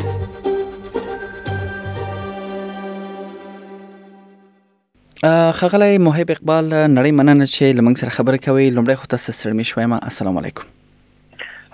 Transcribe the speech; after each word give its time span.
خغلې 5.61 5.91
محب 6.03 6.29
اقبال 6.35 6.65
نړۍ 6.97 7.11
مننه 7.19 7.45
چې 7.55 7.77
لمنګ 7.77 7.97
سره 8.01 8.09
خبرې 8.09 8.45
کوي 8.45 8.69
لمړی 8.77 8.95
خو 8.95 9.09
تاسو 9.15 9.31
سره 9.31 9.53
مې 9.57 9.65
شوم 9.73 9.93
السلام 10.11 10.37
علیکم 10.43 10.77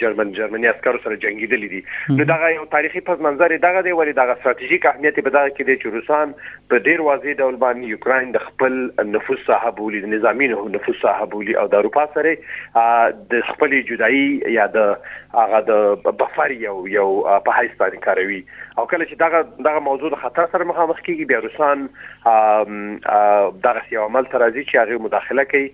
جرمن 0.00 0.32
جرمني 0.32 0.66
عسکر 0.68 1.00
سره 1.04 1.14
جنگیدل 1.16 1.68
دي 1.68 1.84
نو 2.10 2.24
دا 2.24 2.48
یو 2.50 2.64
تاریخي 2.64 3.00
پس 3.08 3.20
منظر 3.26 3.54
دغه 3.64 3.80
دی 3.86 3.92
ولې 3.98 4.10
دغه 4.18 4.34
ستراتیژیک 4.40 4.86
اهمیت 4.90 5.20
به 5.26 5.30
دا 5.36 5.42
کې 5.48 5.62
دي 5.70 5.76
چې 5.78 5.86
روسان 5.96 6.28
په 6.72 6.76
ډیر 6.88 7.00
واضح 7.06 7.32
ډول 7.40 7.58
باندې 7.64 7.84
یوکرين 7.94 8.26
د 8.36 8.38
خپل 8.48 8.72
نفوذ 9.14 9.40
صاحب 9.48 9.74
ولې 9.86 9.98
نظامی 10.16 10.46
نفوذ 10.76 10.96
صاحب 11.02 11.30
ولې 11.40 11.54
او 11.62 11.66
د 11.72 11.74
اروپا 11.82 12.04
سره 12.18 12.32
د 13.34 13.36
خپل 13.50 13.70
جدایي 13.90 14.28
یا 14.58 14.64
د 14.76 14.78
هغه 15.42 15.58
د 15.70 15.72
بفر 16.24 16.50
یو 16.66 16.76
یو 16.94 17.08
په 17.48 17.50
حیث 17.60 17.74
باندې 17.82 18.06
کاروي 18.08 18.40
او 18.44 18.84
کله 18.92 19.04
چې 19.08 19.14
دغه 19.24 19.38
دغه 19.70 19.80
موضوع 19.90 20.08
د 20.14 20.16
خطر 20.26 20.44
سره 20.54 20.64
مخامخ 20.72 20.98
کیږي 21.02 21.24
بیا 21.32 21.40
روسان 21.48 21.78
دغه 23.68 23.80
یو 23.96 24.02
عمل 24.12 24.24
ترازی 24.36 24.62
چې 24.70 24.74
هغه 24.84 24.94
مداخله 25.08 25.44
کوي 25.54 25.70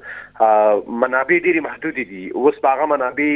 منابع 1.02 1.40
ډېری 1.46 1.64
محدود 1.68 2.00
دي 2.12 2.22
اوس 2.42 2.60
هغه 2.66 2.88
منابع 2.94 3.32